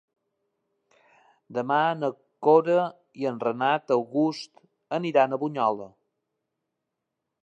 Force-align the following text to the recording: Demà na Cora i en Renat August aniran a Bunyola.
Demà 1.57 1.77
na 1.97 2.09
Cora 2.47 2.85
i 3.23 3.29
en 3.33 3.37
Renat 3.45 3.93
August 3.97 4.65
aniran 5.01 5.37
a 5.37 5.39
Bunyola. 5.45 5.89